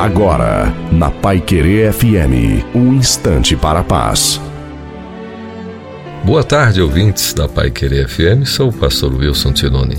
[0.00, 4.40] Agora, na Pai Querer FM, um instante para a paz.
[6.24, 8.46] Boa tarde, ouvintes da Pai Querer FM.
[8.46, 9.98] Sou o pastor Wilson Tironi.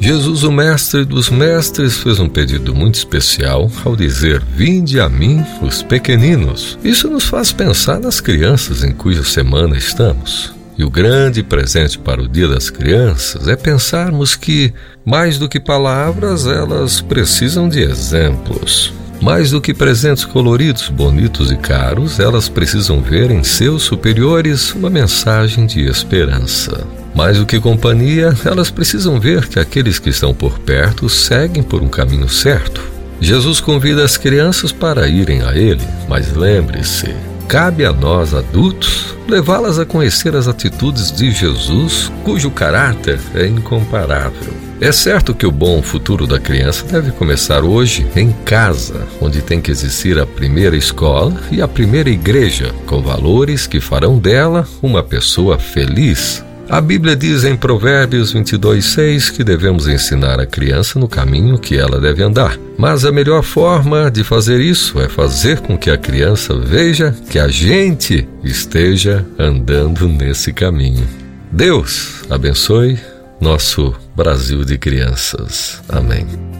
[0.00, 5.46] Jesus, o mestre dos mestres, fez um pedido muito especial ao dizer: Vinde a mim,
[5.62, 6.76] os pequeninos.
[6.82, 10.52] Isso nos faz pensar nas crianças em cuja semana estamos.
[10.76, 14.74] E o grande presente para o Dia das Crianças é pensarmos que,
[15.04, 18.92] mais do que palavras, elas precisam de exemplos.
[19.20, 24.90] Mais do que presentes coloridos, bonitos e caros, elas precisam ver em seus superiores uma
[24.90, 26.86] mensagem de esperança.
[27.14, 31.82] Mais do que companhia, elas precisam ver que aqueles que estão por perto seguem por
[31.82, 32.82] um caminho certo.
[33.20, 37.14] Jesus convida as crianças para irem a Ele, mas lembre-se,
[37.48, 44.65] Cabe a nós, adultos, levá-las a conhecer as atitudes de Jesus, cujo caráter é incomparável.
[44.80, 49.60] É certo que o bom futuro da criança deve começar hoje em casa, onde tem
[49.60, 55.02] que existir a primeira escola e a primeira igreja, com valores que farão dela uma
[55.02, 61.58] pessoa feliz, a Bíblia diz em Provérbios 22:6 que devemos ensinar a criança no caminho
[61.58, 62.58] que ela deve andar.
[62.76, 67.38] Mas a melhor forma de fazer isso é fazer com que a criança veja que
[67.38, 71.06] a gente esteja andando nesse caminho.
[71.52, 72.98] Deus abençoe
[73.40, 75.82] nosso Brasil de crianças.
[75.90, 76.55] Amém.